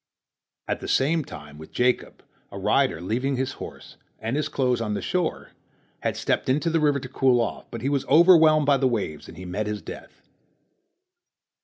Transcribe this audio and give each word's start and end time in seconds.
At 0.67 0.79
the 0.79 0.87
same 0.87 1.23
time 1.23 1.59
with 1.59 1.71
Jacob, 1.71 2.23
a 2.51 2.57
rider, 2.57 2.99
leaving 3.01 3.35
his 3.35 3.51
horse 3.61 3.97
and 4.17 4.35
his 4.35 4.49
clothes 4.49 4.81
on 4.81 4.95
the 4.95 4.99
shore, 5.03 5.51
had 5.99 6.17
stepped 6.17 6.49
into 6.49 6.71
the 6.71 6.79
river 6.79 6.99
to 6.99 7.07
cool 7.07 7.39
off, 7.39 7.69
but 7.69 7.81
he 7.83 7.89
was 7.89 8.03
overwhelmed 8.07 8.65
by 8.65 8.77
the 8.77 8.87
waves, 8.87 9.27
and 9.27 9.37
he 9.37 9.45
met 9.45 9.67
his 9.67 9.83
death. 9.83 10.23